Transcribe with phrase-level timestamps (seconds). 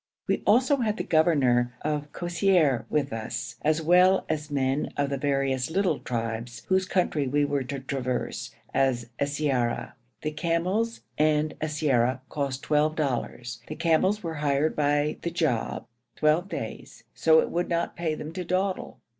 [0.25, 5.17] We also had the governor of Kosseir with us, as well as men of the
[5.19, 9.93] various little tribes whose country we were to traverse, as siyara.
[10.23, 13.61] The camels and siyara cost twelve dollars.
[13.67, 18.33] The camels were hired by the job, twelve days, so it would not pay them
[18.33, 18.97] to dawdle.